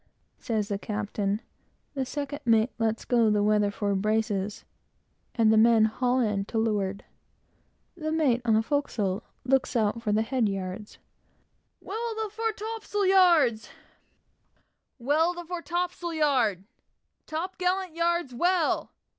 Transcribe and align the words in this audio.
says 0.39 0.67
the 0.67 0.79
captain; 0.79 1.41
the 1.93 2.07
second 2.07 2.39
mate 2.43 2.71
lets 2.79 3.05
go 3.05 3.29
the 3.29 3.43
weather 3.43 3.69
fore 3.69 3.93
braces, 3.93 4.65
and 5.35 5.53
the 5.53 5.57
men 5.57 5.85
haul 5.85 6.19
in 6.19 6.43
to 6.43 6.57
leeward. 6.57 7.05
The 7.95 8.11
mate, 8.11 8.41
on 8.43 8.55
the 8.55 8.63
forecastle, 8.63 9.21
looks 9.43 9.75
out 9.75 10.01
for 10.01 10.11
the 10.11 10.23
head 10.23 10.49
yards. 10.49 10.97
"Well, 11.81 12.15
the 12.15 12.31
fore 12.31 12.49
topsail 15.61 16.15
yard!" 16.15 16.63
"Top 17.27 17.57
gallant 17.59 17.95
yard's 17.95 18.33
well!" 18.33 18.89